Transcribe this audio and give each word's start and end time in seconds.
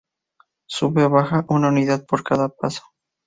Sube 0.65 1.03
o 1.03 1.11
baja 1.11 1.45
una 1.49 1.67
unidad 1.67 2.07
por 2.07 2.23
cada 2.23 2.49
paso. 2.49 2.81